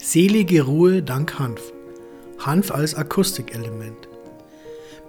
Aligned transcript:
Selige 0.00 0.62
Ruhe 0.62 1.02
dank 1.02 1.38
Hanf. 1.38 1.72
Hanf 2.38 2.70
als 2.72 2.94
Akustikelement. 2.94 4.08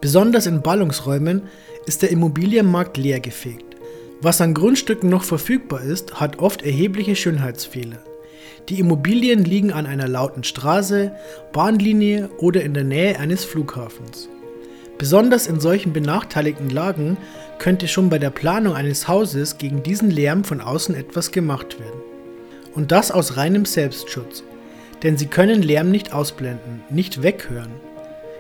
Besonders 0.02 0.46
in 0.46 0.62
Ballungsräumen 0.62 1.44
ist 1.86 2.02
der 2.02 2.12
Immobilienmarkt 2.12 2.98
leergefegt. 2.98 3.76
Was 4.22 4.40
an 4.42 4.54
Grundstücken 4.54 5.10
noch 5.10 5.24
verfügbar 5.24 5.82
ist, 5.82 6.20
hat 6.20 6.40
oft 6.40 6.62
erhebliche 6.62 7.16
Schönheitsfehler. 7.16 8.04
Die 8.70 8.80
Immobilien 8.80 9.44
liegen 9.44 9.74
an 9.74 9.86
einer 9.86 10.08
lauten 10.08 10.44
Straße, 10.44 11.12
Bahnlinie 11.52 12.30
oder 12.38 12.62
in 12.62 12.74
der 12.74 12.84
Nähe 12.84 13.20
eines 13.20 13.44
Flughafens. 13.46 14.30
Besonders 14.98 15.48
in 15.48 15.60
solchen 15.60 15.92
benachteiligten 15.92 16.70
Lagen 16.70 17.18
könnte 17.58 17.88
schon 17.88 18.10
bei 18.10 18.20
der 18.20 18.30
Planung 18.30 18.76
eines 18.76 19.08
Hauses 19.08 19.58
gegen 19.58 19.82
diesen 19.82 20.12
Lärm 20.12 20.44
von 20.44 20.62
außen 20.62 20.94
etwas 20.94 21.32
gemacht 21.32 21.80
werden. 21.80 22.00
Und 22.76 22.92
das 22.92 23.12
aus 23.12 23.38
reinem 23.38 23.66
Selbstschutz. 23.66 24.44
Denn 25.04 25.18
sie 25.18 25.28
können 25.28 25.62
Lärm 25.62 25.92
nicht 25.92 26.14
ausblenden, 26.14 26.84
nicht 26.90 27.22
weghören. 27.22 27.74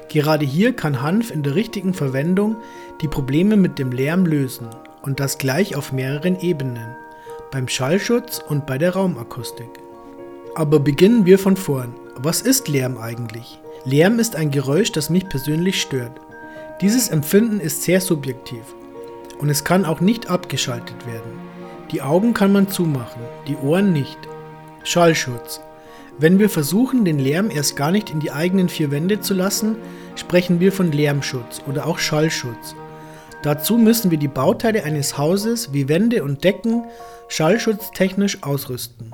Gerade 0.09 0.45
hier 0.45 0.75
kann 0.75 1.01
Hanf 1.01 1.31
in 1.31 1.43
der 1.43 1.55
richtigen 1.55 1.93
Verwendung 1.93 2.57
die 3.01 3.07
Probleme 3.07 3.57
mit 3.57 3.79
dem 3.79 3.91
Lärm 3.91 4.25
lösen 4.25 4.67
und 5.01 5.19
das 5.19 5.37
gleich 5.37 5.75
auf 5.75 5.91
mehreren 5.91 6.39
Ebenen, 6.39 6.95
beim 7.51 7.67
Schallschutz 7.67 8.39
und 8.39 8.65
bei 8.65 8.77
der 8.77 8.93
Raumakustik. 8.93 9.69
Aber 10.55 10.79
beginnen 10.79 11.25
wir 11.25 11.39
von 11.39 11.57
vorn. 11.57 11.95
Was 12.15 12.41
ist 12.41 12.67
Lärm 12.67 12.97
eigentlich? 12.97 13.59
Lärm 13.85 14.19
ist 14.19 14.35
ein 14.35 14.51
Geräusch, 14.51 14.91
das 14.91 15.09
mich 15.09 15.27
persönlich 15.27 15.81
stört. 15.81 16.13
Dieses 16.79 17.09
Empfinden 17.09 17.59
ist 17.59 17.83
sehr 17.83 17.99
subjektiv 17.99 18.61
und 19.39 19.49
es 19.49 19.63
kann 19.63 19.83
auch 19.83 19.99
nicht 19.99 20.29
abgeschaltet 20.29 21.05
werden. 21.07 21.39
Die 21.91 22.01
Augen 22.01 22.33
kann 22.33 22.53
man 22.53 22.69
zumachen, 22.69 23.21
die 23.47 23.55
Ohren 23.57 23.91
nicht. 23.91 24.17
Schallschutz. 24.83 25.59
Wenn 26.19 26.37
wir 26.37 26.49
versuchen, 26.49 27.05
den 27.05 27.17
Lärm 27.17 27.49
erst 27.49 27.75
gar 27.75 27.91
nicht 27.91 28.11
in 28.11 28.19
die 28.19 28.31
eigenen 28.31 28.69
vier 28.69 28.91
Wände 28.91 29.19
zu 29.19 29.33
lassen, 29.33 29.75
sprechen 30.15 30.59
wir 30.59 30.71
von 30.71 30.91
Lärmschutz 30.91 31.61
oder 31.67 31.87
auch 31.87 31.97
Schallschutz. 31.97 32.75
Dazu 33.41 33.77
müssen 33.77 34.11
wir 34.11 34.19
die 34.19 34.27
Bauteile 34.27 34.83
eines 34.83 35.17
Hauses 35.17 35.73
wie 35.73 35.89
Wände 35.89 36.23
und 36.23 36.43
Decken 36.43 36.85
schallschutztechnisch 37.29 38.43
ausrüsten. 38.43 39.13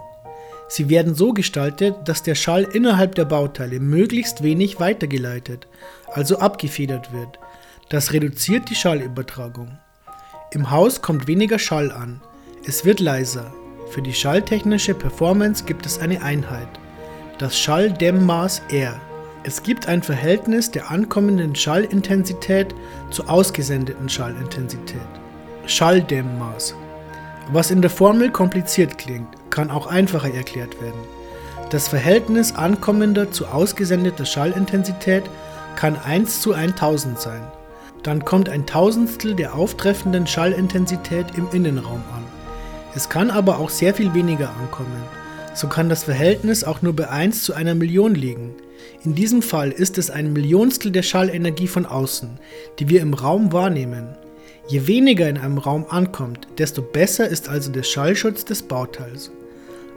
Sie 0.68 0.90
werden 0.90 1.16
so 1.16 1.34
gestaltet, 1.34 1.96
dass 2.06 2.22
der 2.22 2.36
Schall 2.36 2.64
innerhalb 2.64 3.16
der 3.16 3.26
Bauteile 3.26 3.80
möglichst 3.80 4.44
wenig 4.44 4.80
weitergeleitet, 4.80 5.68
also 6.14 6.38
abgefedert 6.38 7.12
wird. 7.12 7.40
Das 7.90 8.14
reduziert 8.14 8.70
die 8.70 8.76
Schallübertragung. 8.76 9.80
Im 10.52 10.70
Haus 10.70 11.02
kommt 11.02 11.28
weniger 11.28 11.58
Schall 11.58 11.92
an. 11.92 12.22
Es 12.66 12.86
wird 12.86 13.00
leiser. 13.00 13.52
Für 13.90 14.04
die 14.04 14.14
schalltechnische 14.14 14.94
Performance 14.94 15.64
gibt 15.64 15.88
es 15.88 15.98
eine 15.98 16.22
Einheit. 16.22 16.70
Das 17.40 17.58
Schalldämmmaß 17.58 18.64
R. 18.70 19.00
Es 19.44 19.64
gibt 19.64 19.88
ein 19.88 20.04
Verhältnis 20.04 20.72
der 20.72 20.92
ankommenden 20.92 21.56
Schallintensität 21.56 22.76
zur 23.12 23.30
ausgesendeten 23.30 24.10
Schallintensität. 24.10 25.00
Schalldämmmaß. 25.66 26.76
Was 27.54 27.72
in 27.72 27.82
der 27.82 27.92
Formel 27.92 28.30
kompliziert 28.30 28.98
klingt, 28.98 29.30
kann 29.52 29.72
auch 29.72 29.88
einfacher 29.88 30.34
erklärt 30.34 30.82
werden. 30.82 31.00
Das 31.70 31.88
Verhältnis 31.88 32.56
ankommender 32.56 33.32
zu 33.32 33.48
ausgesendeter 33.48 34.26
Schallintensität 34.26 35.24
kann 35.78 35.96
1 35.96 36.42
zu 36.42 36.52
1000 36.52 37.22
sein. 37.22 37.48
Dann 38.04 38.26
kommt 38.26 38.50
ein 38.50 38.66
Tausendstel 38.66 39.34
der 39.34 39.56
auftreffenden 39.56 40.28
Schallintensität 40.28 41.28
im 41.38 41.48
Innenraum 41.54 42.04
an. 42.14 42.26
Es 42.96 43.08
kann 43.08 43.32
aber 43.32 43.60
auch 43.60 43.70
sehr 43.70 43.94
viel 43.94 44.14
weniger 44.14 44.50
ankommen. 44.60 45.29
So 45.54 45.68
kann 45.68 45.90
das 45.90 46.04
Verhältnis 46.04 46.64
auch 46.64 46.82
nur 46.82 46.96
bei 46.96 47.10
1 47.10 47.44
zu 47.44 47.54
einer 47.54 47.76
Million 47.76 48.16
liegen. 48.16 48.56
In 49.04 49.16
diesem 49.16 49.42
Fall 49.42 49.72
ist 49.72 49.98
es 49.98 50.10
ein 50.10 50.34
Millionstel 50.34 50.92
der 50.92 51.04
Schallenergie 51.04 51.68
von 51.68 51.86
außen, 51.86 52.40
die 52.80 52.90
wir 52.90 53.02
im 53.02 53.14
Raum 53.14 53.52
wahrnehmen. 53.52 54.16
Je 54.68 54.88
weniger 54.88 55.28
in 55.28 55.38
einem 55.38 55.58
Raum 55.58 55.86
ankommt, 55.90 56.48
desto 56.58 56.82
besser 56.82 57.28
ist 57.28 57.50
also 57.50 57.72
der 57.72 57.84
Schallschutz 57.84 58.46
des 58.46 58.62
Bauteils. 58.62 59.32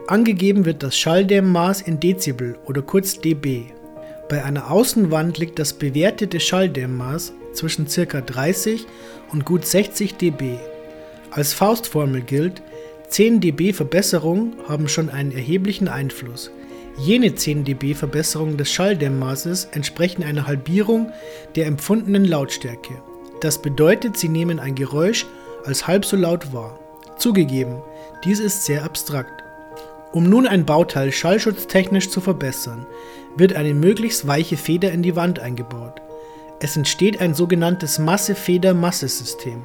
Angegeben 0.06 0.64
wird 0.64 0.82
das 0.82 0.96
Schalldämmmaß 0.96 1.82
in 1.82 2.00
Dezibel 2.00 2.56
oder 2.64 2.82
kurz 2.82 3.20
dB. 3.20 3.66
Bei 4.28 4.44
einer 4.44 4.70
Außenwand 4.70 5.38
liegt 5.38 5.58
das 5.58 5.74
bewertete 5.74 6.40
Schalldämmmaß 6.40 7.34
zwischen 7.52 7.86
ca. 7.86 8.20
30 8.20 8.86
und 9.30 9.44
gut 9.44 9.66
60 9.66 10.14
dB. 10.14 10.56
Als 11.30 11.52
Faustformel 11.52 12.22
gilt, 12.22 12.62
10 13.12 13.42
dB 13.42 13.74
Verbesserung 13.74 14.54
haben 14.66 14.88
schon 14.88 15.10
einen 15.10 15.32
erheblichen 15.32 15.86
Einfluss. 15.86 16.50
Jene 16.96 17.34
10 17.34 17.62
dB 17.62 17.92
Verbesserung 17.92 18.56
des 18.56 18.72
Schalldämmmaßes 18.72 19.68
entsprechen 19.72 20.22
einer 20.22 20.46
Halbierung 20.46 21.12
der 21.54 21.66
empfundenen 21.66 22.24
Lautstärke. 22.24 23.02
Das 23.42 23.60
bedeutet, 23.60 24.16
sie 24.16 24.30
nehmen 24.30 24.58
ein 24.58 24.74
Geräusch 24.74 25.26
als 25.66 25.86
halb 25.86 26.06
so 26.06 26.16
laut 26.16 26.54
wahr. 26.54 26.78
Zugegeben, 27.18 27.82
dies 28.24 28.40
ist 28.40 28.64
sehr 28.64 28.82
abstrakt. 28.82 29.44
Um 30.12 30.24
nun 30.24 30.46
ein 30.46 30.64
Bauteil 30.64 31.12
schallschutztechnisch 31.12 32.08
zu 32.08 32.22
verbessern, 32.22 32.86
wird 33.36 33.52
eine 33.52 33.74
möglichst 33.74 34.26
weiche 34.26 34.56
Feder 34.56 34.90
in 34.90 35.02
die 35.02 35.16
Wand 35.16 35.38
eingebaut. 35.38 36.00
Es 36.60 36.78
entsteht 36.78 37.20
ein 37.20 37.34
sogenanntes 37.34 37.98
Masse-Feder-Masse-System. 37.98 39.60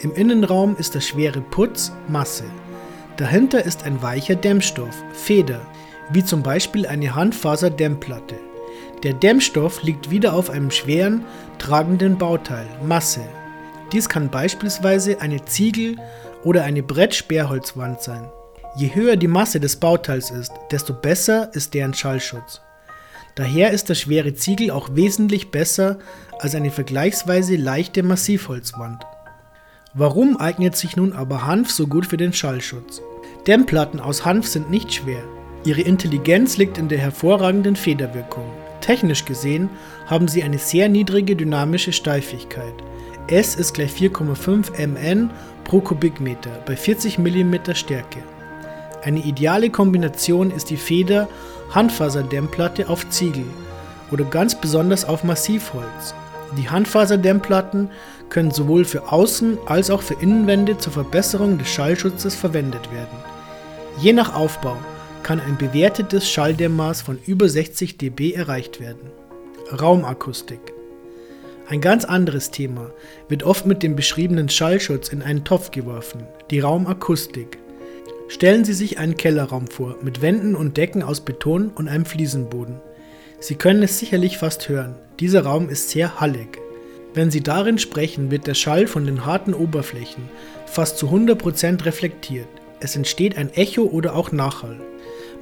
Im 0.00 0.12
Innenraum 0.12 0.76
ist 0.76 0.94
der 0.94 1.00
schwere 1.00 1.40
Putz 1.40 1.90
Masse. 2.08 2.44
Dahinter 3.16 3.64
ist 3.64 3.84
ein 3.84 4.02
weicher 4.02 4.34
Dämmstoff 4.34 4.94
Feder, 5.12 5.60
wie 6.10 6.24
zum 6.24 6.42
Beispiel 6.42 6.86
eine 6.86 7.14
Handfaser-Dämmplatte. 7.14 8.34
Der 9.04 9.12
Dämmstoff 9.12 9.82
liegt 9.82 10.10
wieder 10.10 10.32
auf 10.32 10.50
einem 10.50 10.70
schweren, 10.70 11.24
tragenden 11.58 12.18
Bauteil 12.18 12.66
Masse. 12.84 13.20
Dies 13.92 14.08
kann 14.08 14.30
beispielsweise 14.30 15.20
eine 15.20 15.44
Ziegel- 15.44 15.96
oder 16.42 16.64
eine 16.64 16.82
Brett-Sperrholzwand 16.82 18.02
sein. 18.02 18.28
Je 18.76 18.92
höher 18.92 19.14
die 19.14 19.28
Masse 19.28 19.60
des 19.60 19.76
Bauteils 19.76 20.30
ist, 20.30 20.52
desto 20.72 20.92
besser 20.92 21.54
ist 21.54 21.74
deren 21.74 21.94
Schallschutz. 21.94 22.60
Daher 23.36 23.70
ist 23.70 23.88
der 23.88 23.94
schwere 23.94 24.34
Ziegel 24.34 24.72
auch 24.72 24.90
wesentlich 24.94 25.52
besser 25.52 25.98
als 26.40 26.56
eine 26.56 26.70
vergleichsweise 26.70 27.54
leichte 27.54 28.02
Massivholzwand. 28.02 29.04
Warum 29.96 30.38
eignet 30.38 30.74
sich 30.76 30.96
nun 30.96 31.12
aber 31.12 31.46
Hanf 31.46 31.70
so 31.70 31.86
gut 31.86 32.04
für 32.06 32.16
den 32.16 32.32
Schallschutz? 32.32 33.00
Dämmplatten 33.46 34.00
aus 34.00 34.24
Hanf 34.24 34.48
sind 34.48 34.68
nicht 34.68 34.92
schwer. 34.92 35.22
Ihre 35.64 35.82
Intelligenz 35.82 36.56
liegt 36.56 36.78
in 36.78 36.88
der 36.88 36.98
hervorragenden 36.98 37.76
Federwirkung. 37.76 38.50
Technisch 38.80 39.24
gesehen 39.24 39.70
haben 40.06 40.26
sie 40.26 40.42
eine 40.42 40.58
sehr 40.58 40.88
niedrige 40.88 41.36
dynamische 41.36 41.92
Steifigkeit. 41.92 42.74
S 43.28 43.54
ist 43.54 43.74
gleich 43.74 43.92
4,5 43.92 44.84
mN 44.84 45.30
pro 45.62 45.78
Kubikmeter 45.78 46.50
bei 46.66 46.74
40 46.74 47.20
mm 47.20 47.54
Stärke. 47.74 48.18
Eine 49.04 49.20
ideale 49.20 49.70
Kombination 49.70 50.50
ist 50.50 50.70
die 50.70 50.76
Feder 50.76 51.28
Handfaserdämmplatte 51.70 52.88
auf 52.88 53.08
Ziegel 53.10 53.46
oder 54.10 54.24
ganz 54.24 54.60
besonders 54.60 55.04
auf 55.04 55.22
Massivholz. 55.22 56.16
Die 56.58 56.68
Handfaserdämmplatten 56.68 57.90
können 58.34 58.50
sowohl 58.50 58.84
für 58.84 59.04
Außen- 59.12 59.56
als 59.64 59.88
auch 59.88 60.02
für 60.02 60.20
Innenwände 60.20 60.76
zur 60.76 60.92
Verbesserung 60.92 61.56
des 61.56 61.68
Schallschutzes 61.68 62.34
verwendet 62.34 62.92
werden. 62.92 63.16
Je 63.98 64.12
nach 64.12 64.34
Aufbau 64.34 64.76
kann 65.22 65.40
ein 65.40 65.56
bewertetes 65.56 66.28
Schalldämmmaß 66.28 67.00
von 67.00 67.18
über 67.24 67.48
60 67.48 67.96
dB 67.96 68.34
erreicht 68.34 68.78
werden. 68.80 69.10
Raumakustik 69.80 70.74
ein 71.66 71.80
ganz 71.80 72.04
anderes 72.04 72.50
Thema 72.50 72.90
wird 73.28 73.42
oft 73.42 73.64
mit 73.64 73.82
dem 73.82 73.96
beschriebenen 73.96 74.50
Schallschutz 74.50 75.08
in 75.08 75.22
einen 75.22 75.44
Topf 75.44 75.70
geworfen, 75.70 76.26
die 76.50 76.60
Raumakustik. 76.60 77.58
Stellen 78.28 78.66
Sie 78.66 78.74
sich 78.74 78.98
einen 78.98 79.16
Kellerraum 79.16 79.68
vor, 79.68 79.96
mit 80.02 80.20
Wänden 80.20 80.56
und 80.56 80.76
Decken 80.76 81.02
aus 81.02 81.20
Beton 81.20 81.70
und 81.74 81.88
einem 81.88 82.04
Fliesenboden. 82.04 82.82
Sie 83.40 83.54
können 83.54 83.82
es 83.82 83.98
sicherlich 83.98 84.36
fast 84.36 84.68
hören, 84.68 84.94
dieser 85.20 85.44
Raum 85.44 85.70
ist 85.70 85.88
sehr 85.88 86.20
hallig. 86.20 86.63
Wenn 87.14 87.30
Sie 87.30 87.42
darin 87.42 87.78
sprechen, 87.78 88.32
wird 88.32 88.48
der 88.48 88.54
Schall 88.54 88.88
von 88.88 89.06
den 89.06 89.24
harten 89.24 89.54
Oberflächen 89.54 90.28
fast 90.66 90.98
zu 90.98 91.08
100% 91.08 91.84
reflektiert. 91.84 92.48
Es 92.80 92.96
entsteht 92.96 93.38
ein 93.38 93.52
Echo 93.54 93.82
oder 93.82 94.16
auch 94.16 94.32
Nachhall. 94.32 94.80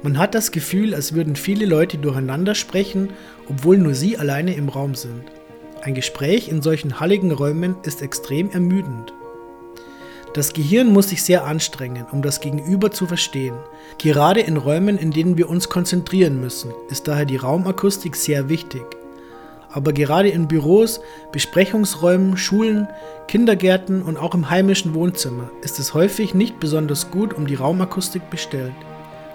Man 0.03 0.19
hat 0.19 0.35
das 0.35 0.51
Gefühl, 0.51 0.93
als 0.93 1.13
würden 1.13 1.35
viele 1.35 1.65
Leute 1.65 1.97
durcheinander 1.97 2.53
sprechen, 2.53 3.09
obwohl 3.49 3.79
nur 3.79 3.95
Sie 3.95 4.17
alleine 4.19 4.53
im 4.53 4.69
Raum 4.69 4.93
sind. 4.93 5.23
Ein 5.81 5.95
Gespräch 5.95 6.47
in 6.47 6.61
solchen 6.61 6.99
halligen 6.99 7.31
Räumen 7.31 7.75
ist 7.83 8.03
extrem 8.03 8.51
ermüdend. 8.51 9.11
Das 10.35 10.53
Gehirn 10.53 10.93
muss 10.93 11.09
sich 11.09 11.23
sehr 11.23 11.45
anstrengen, 11.45 12.05
um 12.11 12.21
das 12.21 12.39
Gegenüber 12.39 12.91
zu 12.91 13.07
verstehen. 13.07 13.55
Gerade 13.97 14.41
in 14.41 14.57
Räumen, 14.57 14.97
in 14.97 15.11
denen 15.11 15.37
wir 15.37 15.49
uns 15.49 15.69
konzentrieren 15.69 16.39
müssen, 16.39 16.71
ist 16.89 17.07
daher 17.07 17.25
die 17.25 17.37
Raumakustik 17.37 18.15
sehr 18.15 18.49
wichtig. 18.49 18.83
Aber 19.73 19.91
gerade 19.91 20.29
in 20.29 20.47
Büros, 20.47 21.01
Besprechungsräumen, 21.31 22.37
Schulen, 22.37 22.87
Kindergärten 23.27 24.03
und 24.03 24.17
auch 24.17 24.35
im 24.35 24.49
heimischen 24.49 24.93
Wohnzimmer 24.93 25.49
ist 25.63 25.79
es 25.79 25.95
häufig 25.95 26.35
nicht 26.35 26.59
besonders 26.59 27.09
gut 27.09 27.33
um 27.33 27.47
die 27.47 27.55
Raumakustik 27.55 28.29
bestellt. 28.29 28.73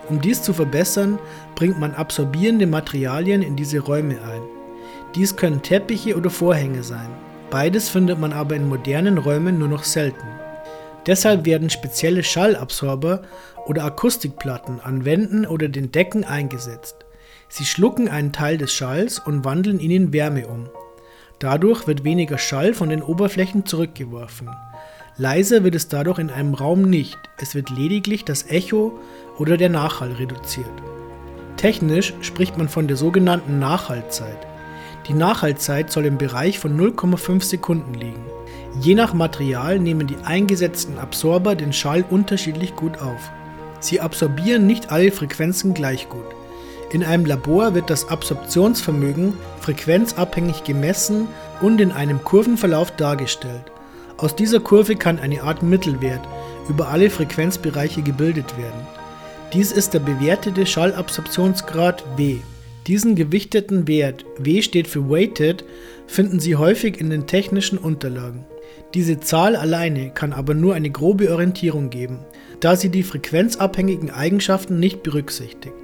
Um 0.08 0.20
dies 0.20 0.42
zu 0.42 0.54
verbessern, 0.54 1.18
bringt 1.56 1.78
man 1.80 1.94
absorbierende 1.94 2.66
Materialien 2.66 3.42
in 3.42 3.56
diese 3.56 3.80
Räume 3.80 4.14
ein. 4.14 4.42
Dies 5.14 5.36
können 5.36 5.60
Teppiche 5.60 6.16
oder 6.16 6.30
Vorhänge 6.30 6.84
sein. 6.84 7.08
Beides 7.50 7.88
findet 7.88 8.20
man 8.20 8.32
aber 8.32 8.54
in 8.54 8.68
modernen 8.68 9.18
Räumen 9.18 9.58
nur 9.58 9.68
noch 9.68 9.84
selten. 9.84 10.26
Deshalb 11.06 11.46
werden 11.46 11.70
spezielle 11.70 12.22
Schallabsorber 12.22 13.22
oder 13.66 13.84
Akustikplatten 13.84 14.80
an 14.80 15.04
Wänden 15.04 15.46
oder 15.46 15.68
den 15.68 15.90
Decken 15.90 16.24
eingesetzt. 16.24 17.06
Sie 17.48 17.64
schlucken 17.64 18.08
einen 18.08 18.32
Teil 18.32 18.58
des 18.58 18.72
Schalls 18.72 19.18
und 19.18 19.44
wandeln 19.44 19.80
ihn 19.80 19.90
in 19.90 20.12
Wärme 20.12 20.46
um. 20.46 20.68
Dadurch 21.38 21.86
wird 21.86 22.04
weniger 22.04 22.36
Schall 22.36 22.74
von 22.74 22.88
den 22.88 23.02
Oberflächen 23.02 23.64
zurückgeworfen. 23.64 24.50
Leiser 25.16 25.64
wird 25.64 25.74
es 25.74 25.88
dadurch 25.88 26.18
in 26.18 26.30
einem 26.30 26.54
Raum 26.54 26.82
nicht, 26.82 27.18
es 27.38 27.54
wird 27.54 27.70
lediglich 27.70 28.24
das 28.24 28.48
Echo 28.50 28.98
oder 29.38 29.56
der 29.56 29.68
Nachhall 29.68 30.12
reduziert. 30.12 30.66
Technisch 31.56 32.14
spricht 32.20 32.56
man 32.56 32.68
von 32.68 32.86
der 32.86 32.96
sogenannten 32.96 33.58
Nachhallzeit. 33.58 34.46
Die 35.08 35.14
Nachhallzeit 35.14 35.90
soll 35.90 36.06
im 36.06 36.18
Bereich 36.18 36.58
von 36.58 36.78
0,5 36.78 37.42
Sekunden 37.42 37.94
liegen. 37.94 38.24
Je 38.80 38.94
nach 38.94 39.14
Material 39.14 39.78
nehmen 39.78 40.06
die 40.06 40.18
eingesetzten 40.24 40.98
Absorber 40.98 41.56
den 41.56 41.72
Schall 41.72 42.04
unterschiedlich 42.08 42.76
gut 42.76 42.98
auf. 42.98 43.30
Sie 43.80 44.00
absorbieren 44.00 44.66
nicht 44.66 44.92
alle 44.92 45.10
Frequenzen 45.10 45.74
gleich 45.74 46.08
gut. 46.08 46.37
In 46.90 47.04
einem 47.04 47.26
Labor 47.26 47.74
wird 47.74 47.90
das 47.90 48.08
Absorptionsvermögen 48.08 49.34
frequenzabhängig 49.60 50.64
gemessen 50.64 51.28
und 51.60 51.80
in 51.82 51.92
einem 51.92 52.24
Kurvenverlauf 52.24 52.90
dargestellt. 52.92 53.64
Aus 54.16 54.34
dieser 54.34 54.60
Kurve 54.60 54.96
kann 54.96 55.18
eine 55.18 55.42
Art 55.42 55.62
Mittelwert 55.62 56.26
über 56.68 56.88
alle 56.88 57.10
Frequenzbereiche 57.10 58.02
gebildet 58.02 58.56
werden. 58.56 58.86
Dies 59.52 59.70
ist 59.70 59.92
der 59.92 60.00
bewertete 60.00 60.64
Schallabsorptionsgrad 60.64 62.04
W. 62.16 62.38
Diesen 62.86 63.14
gewichteten 63.16 63.86
Wert, 63.86 64.24
W 64.38 64.62
steht 64.62 64.88
für 64.88 65.10
Weighted, 65.10 65.64
finden 66.06 66.40
Sie 66.40 66.56
häufig 66.56 66.98
in 66.98 67.10
den 67.10 67.26
technischen 67.26 67.76
Unterlagen. 67.76 68.46
Diese 68.94 69.20
Zahl 69.20 69.56
alleine 69.56 70.10
kann 70.10 70.32
aber 70.32 70.54
nur 70.54 70.74
eine 70.74 70.88
grobe 70.88 71.30
Orientierung 71.30 71.90
geben, 71.90 72.20
da 72.60 72.76
sie 72.76 72.88
die 72.88 73.02
frequenzabhängigen 73.02 74.10
Eigenschaften 74.10 74.80
nicht 74.80 75.02
berücksichtigt. 75.02 75.74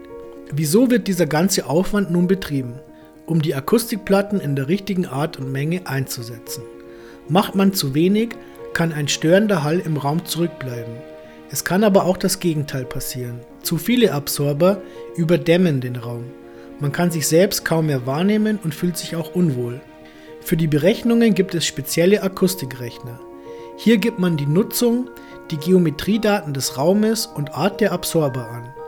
Wieso 0.52 0.91
wird 0.91 1.08
dieser 1.08 1.26
ganze 1.26 1.67
Aufwand 1.67 2.11
nun 2.11 2.26
betrieben? 2.26 2.75
Um 3.26 3.41
die 3.41 3.55
Akustikplatten 3.55 4.41
in 4.41 4.55
der 4.55 4.69
richtigen 4.69 5.06
Art 5.06 5.38
und 5.38 5.50
Menge 5.50 5.87
einzusetzen. 5.87 6.62
Macht 7.29 7.55
man 7.55 7.73
zu 7.73 7.94
wenig, 7.94 8.37
kann 8.75 8.93
ein 8.93 9.08
störender 9.08 9.64
Hall 9.64 9.81
im 9.81 9.96
Raum 9.96 10.25
zurückbleiben. 10.26 10.94
Es 11.50 11.64
kann 11.64 11.85
aber 11.85 12.05
auch 12.05 12.17
das 12.17 12.41
Gegenteil 12.41 12.85
passieren. 12.85 13.41
Zu 13.62 13.79
viele 13.79 14.12
Absorber 14.12 14.82
überdämmen 15.17 15.81
den 15.81 15.96
Raum. 15.96 16.25
Man 16.81 16.93
kann 16.93 17.11
sich 17.11 17.26
selbst 17.26 17.64
kaum 17.64 17.87
mehr 17.87 18.06
wahrnehmen 18.06 18.58
und 18.62 18.75
fühlt 18.75 18.99
sich 18.99 19.17
auch 19.17 19.35
unwohl. 19.35 19.81
Für 20.43 20.56
die 20.56 20.67
Berechnungen 20.67 21.35
gibt 21.35 21.55
es 21.55 21.64
spezielle 21.64 22.23
Akustikrechner. 22.23 23.19
Hier 23.79 23.97
gibt 23.97 24.19
man 24.19 24.37
die 24.37 24.47
Nutzung, 24.47 25.08
die 25.50 25.56
Geometriedaten 25.56 26.52
des 26.52 26.76
Raumes 26.76 27.26
und 27.26 27.55
Art 27.55 27.81
der 27.81 27.93
Absorber 27.93 28.50
an. 28.50 28.84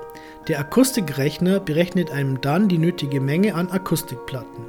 Der 0.48 0.60
Akustikrechner 0.60 1.58
berechnet 1.58 2.12
einem 2.12 2.40
dann 2.40 2.68
die 2.68 2.78
nötige 2.78 3.20
Menge 3.20 3.56
an 3.56 3.68
Akustikplatten. 3.68 4.66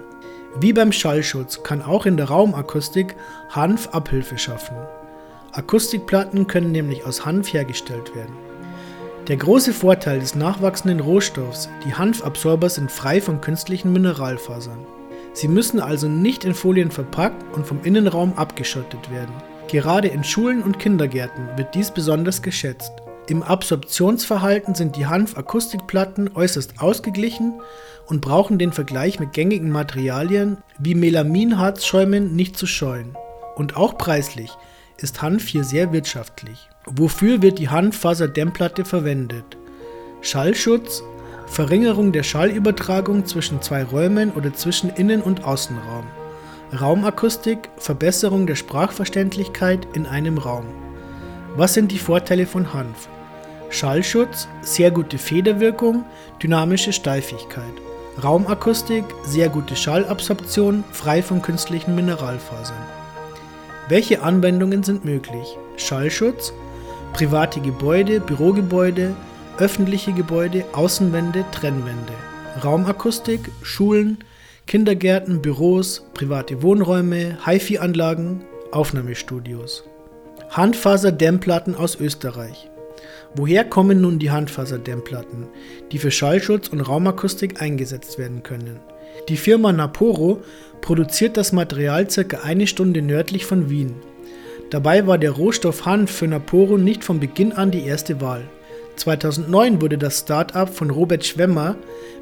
Wie 0.60 0.74
beim 0.74 0.92
Schallschutz 0.92 1.62
kann 1.62 1.84
auch 1.84 2.08
in 2.08 2.18
der 2.18 2.30
Raumakustik 2.30 3.16
Hanf 3.50 3.90
Abhilfe 3.90 4.40
schaffen. 4.40 4.76
Akustikplatten 5.52 6.48
können 6.48 6.72
nämlich 6.72 7.06
aus 7.06 7.26
Hanf 7.26 7.54
hergestellt 7.54 8.16
werden. 8.16 8.36
Der 9.28 9.38
große 9.38 9.72
Vorteil 9.72 10.20
des 10.20 10.34
nachwachsenden 10.34 11.00
Rohstoffs, 11.00 11.70
die 11.86 11.94
Hanfabsorber 11.94 12.70
sind 12.70 12.92
frei 12.92 13.22
von 13.22 13.40
künstlichen 13.40 13.94
Mineralfasern. 13.94 14.80
Sie 15.34 15.48
müssen 15.48 15.80
also 15.80 16.08
nicht 16.08 16.44
in 16.44 16.56
Folien 16.56 16.90
verpackt 16.90 17.56
und 17.56 17.68
vom 17.68 17.84
Innenraum 17.84 18.34
abgeschottet 18.36 19.12
werden. 19.12 19.36
Gerade 19.68 20.08
in 20.08 20.24
Schulen 20.24 20.64
und 20.64 20.80
Kindergärten 20.80 21.50
wird 21.56 21.76
dies 21.76 21.92
besonders 21.92 22.42
geschätzt. 22.42 22.94
Im 23.30 23.44
Absorptionsverhalten 23.44 24.74
sind 24.74 24.96
die 24.96 25.06
Hanf-Akustikplatten 25.06 26.32
äußerst 26.34 26.82
ausgeglichen 26.82 27.60
und 28.06 28.22
brauchen 28.22 28.58
den 28.58 28.72
Vergleich 28.72 29.20
mit 29.20 29.34
gängigen 29.34 29.70
Materialien 29.70 30.60
wie 30.80 30.96
Melaminharzschäumen 30.96 32.38
nicht 32.38 32.58
zu 32.58 32.66
scheuen. 32.66 33.18
Und 33.56 33.76
auch 33.76 33.98
preislich 33.98 34.52
ist 34.98 35.22
Hanf 35.22 35.46
hier 35.48 35.66
sehr 35.66 35.92
wirtschaftlich. 35.92 36.70
Wofür 36.86 37.42
wird 37.42 37.60
die 37.60 37.68
Hanffaserdämmplatte 37.68 38.86
verwendet? 38.86 39.58
Schallschutz, 40.22 41.04
Verringerung 41.48 42.14
der 42.14 42.24
Schallübertragung 42.24 43.26
zwischen 43.26 43.62
zwei 43.62 43.84
Räumen 43.84 44.32
oder 44.32 44.54
zwischen 44.54 44.90
Innen- 44.90 45.22
und 45.22 45.44
Außenraum. 45.44 46.06
Raumakustik, 46.80 47.70
Verbesserung 47.78 48.48
der 48.48 48.56
Sprachverständlichkeit 48.56 49.86
in 49.94 50.06
einem 50.06 50.38
Raum. 50.38 50.66
Was 51.58 51.74
sind 51.74 51.92
die 51.92 52.00
Vorteile 52.00 52.46
von 52.46 52.74
Hanf? 52.74 53.10
Schallschutz, 53.70 54.48
sehr 54.62 54.92
gute 54.92 55.18
Federwirkung, 55.18 56.06
dynamische 56.42 56.94
Steifigkeit. 56.94 57.64
Raumakustik, 58.24 59.04
sehr 59.24 59.50
gute 59.50 59.76
Schallabsorption, 59.76 60.84
frei 60.92 61.22
von 61.22 61.42
künstlichen 61.42 61.94
Mineralfasern. 61.94 62.78
Welche 63.90 64.22
Anwendungen 64.22 64.84
sind 64.84 65.06
möglich? 65.06 65.58
Schallschutz, 65.76 66.54
private 67.14 67.60
Gebäude, 67.60 68.20
Bürogebäude, 68.20 69.16
öffentliche 69.60 70.14
Gebäude, 70.14 70.64
Außenwände, 70.74 71.46
Trennwände. 71.52 72.14
Raumakustik, 72.64 73.52
Schulen, 73.62 74.18
Kindergärten, 74.66 75.42
Büros, 75.42 76.06
private 76.14 76.64
Wohnräume, 76.64 77.38
HiFi-Anlagen, 77.46 78.42
Aufnahmestudios. 78.72 79.84
Handfaserdämmplatten 80.50 81.76
aus 81.76 81.96
Österreich. 82.00 82.70
Woher 83.38 83.64
kommen 83.64 84.02
nun 84.02 84.18
die 84.18 84.32
Handfaserdämmplatten, 84.32 85.46
die 85.92 86.00
für 86.00 86.10
Schallschutz 86.10 86.70
und 86.70 86.82
Raumakustik 86.82 87.62
eingesetzt 87.62 88.18
werden 88.18 88.42
können? 88.42 88.80
Die 89.30 89.38
Firma 89.38 89.72
Naporo 89.72 90.42
produziert 90.82 91.38
das 91.38 91.52
Material 91.52 92.10
circa 92.10 92.40
eine 92.40 92.66
Stunde 92.66 93.04
nördlich 93.04 93.46
von 93.46 93.70
Wien. 93.70 93.94
Dabei 94.72 95.06
war 95.06 95.20
der 95.20 95.32
Rohstoff 95.32 95.86
Hanf 95.86 96.10
für 96.10 96.28
Naporo 96.28 96.80
nicht 96.80 97.04
von 97.04 97.20
Beginn 97.20 97.52
an 97.54 97.70
die 97.70 97.86
erste 97.86 98.22
Wahl. 98.22 98.42
2009 98.96 99.82
wurde 99.82 100.00
das 100.00 100.22
Start-up 100.22 100.76
von 100.76 100.90
Robert 100.90 101.24
Schwemmer 101.24 101.76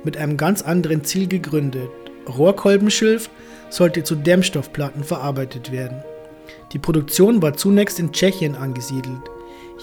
mit 0.03 0.17
einem 0.17 0.35
ganz 0.35 0.63
anderen 0.63 1.05
Ziel 1.05 1.29
gegründet. 1.29 1.89
Rohrkolbenschilf 2.27 3.29
sollte 3.69 4.03
zu 4.03 4.15
Dämmstoffplatten 4.15 5.05
verarbeitet 5.05 5.71
werden. 5.71 6.03
Die 6.73 6.79
Produktion 6.79 7.41
war 7.41 7.53
zunächst 7.53 7.99
in 7.99 8.11
Tschechien 8.11 8.55
angesiedelt. 8.55 9.21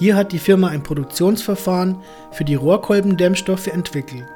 Hier 0.02 0.16
hat 0.16 0.32
die 0.32 0.40
Firma 0.40 0.66
ein 0.66 0.82
Produktionsverfahren 0.82 1.99
für 2.32 2.44
die 2.44 2.56
Rohrkolbendämmstoffe 2.56 3.68
entwickelt. 3.68 4.26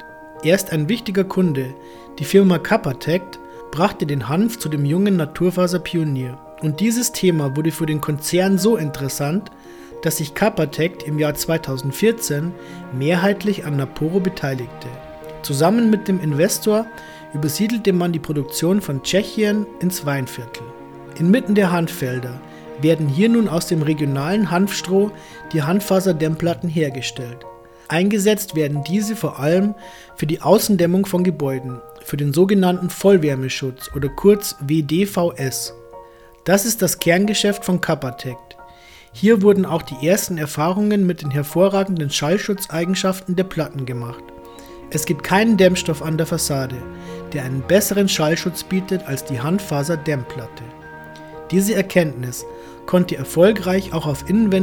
Erst 0.41 0.71
ein 0.71 0.87
wichtiger 0.87 1.25
Kunde, 1.25 1.73
die 2.19 2.23
Firma 2.23 2.57
Capatect, 2.57 3.37
brachte 3.69 4.05
den 4.05 4.29
Hanf 4.29 4.59
zu 4.59 4.69
dem 4.69 4.85
jungen 4.85 5.17
Naturfaserpionier. 5.17 6.37
Und 6.61 6.79
dieses 6.79 7.11
Thema 7.11 7.57
wurde 7.57 7.71
für 7.71 7.85
den 7.85 7.99
Konzern 7.99 8.57
so 8.57 8.77
interessant, 8.77 9.51
dass 10.03 10.15
sich 10.15 10.33
Capatect 10.33 11.03
im 11.03 11.19
Jahr 11.19 11.33
2014 11.33 12.53
mehrheitlich 12.97 13.65
an 13.65 13.75
Naporo 13.75 14.21
beteiligte. 14.21 14.87
Zusammen 15.41 15.89
mit 15.89 16.07
dem 16.07 16.21
Investor 16.21 16.85
übersiedelte 17.33 17.91
man 17.91 18.13
die 18.13 18.19
Produktion 18.19 18.79
von 18.79 19.03
Tschechien 19.03 19.65
ins 19.81 20.05
Weinviertel. 20.05 20.63
Inmitten 21.19 21.55
der 21.55 21.73
Hanffelder 21.73 22.39
werden 22.81 23.07
hier 23.07 23.29
nun 23.29 23.47
aus 23.47 23.67
dem 23.67 23.81
regionalen 23.81 24.51
Hanfstroh 24.51 25.11
die 25.53 25.63
Hanffaserdämmplatten 25.63 26.69
hergestellt. 26.69 27.45
Eingesetzt 27.89 28.55
werden 28.55 28.83
diese 28.83 29.15
vor 29.15 29.39
allem 29.39 29.73
für 30.15 30.27
die 30.27 30.41
Außendämmung 30.41 31.05
von 31.05 31.23
Gebäuden, 31.23 31.81
für 32.03 32.17
den 32.17 32.33
sogenannten 32.33 32.89
Vollwärmeschutz 32.89 33.89
oder 33.95 34.09
kurz 34.09 34.55
WDVS. 34.59 35.73
Das 36.43 36.65
ist 36.65 36.81
das 36.81 36.99
Kerngeschäft 36.99 37.63
von 37.63 37.79
Capatect. 37.79 38.57
Hier 39.13 39.41
wurden 39.41 39.65
auch 39.65 39.81
die 39.81 40.07
ersten 40.07 40.37
Erfahrungen 40.37 41.05
mit 41.07 41.21
den 41.21 41.31
hervorragenden 41.31 42.09
Schallschutzeigenschaften 42.09 43.35
der 43.35 43.45
Platten 43.45 43.85
gemacht. 43.85 44.23
Es 44.89 45.05
gibt 45.05 45.23
keinen 45.23 45.57
Dämmstoff 45.57 46.01
an 46.01 46.17
der 46.17 46.27
Fassade, 46.27 46.77
der 47.33 47.43
einen 47.43 47.61
besseren 47.61 48.07
Schallschutz 48.07 48.63
bietet 48.63 49.05
als 49.05 49.25
die 49.25 49.39
Handfaser-Dämmplatte. 49.39 50.63
Diese 51.51 51.75
Erkenntnis 51.75 52.45
konnte 52.87 53.15
erfolgreich 53.17 53.93
auch 53.93 54.07
auf 54.07 54.27
Innenwände 54.27 54.57